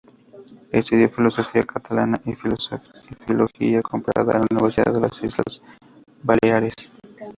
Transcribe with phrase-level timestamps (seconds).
[0.71, 5.61] Estudió filología catalana y filología comparada en la Universidad de las Islas
[6.23, 6.73] Baleares.